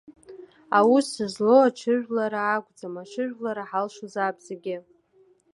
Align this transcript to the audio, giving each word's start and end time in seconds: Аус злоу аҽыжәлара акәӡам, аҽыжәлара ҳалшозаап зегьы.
Аус 0.77 1.07
злоу 1.33 1.61
аҽыжәлара 1.67 2.41
акәӡам, 2.55 2.95
аҽыжәлара 3.03 3.63
ҳалшозаап 3.69 4.37
зегьы. 4.47 4.77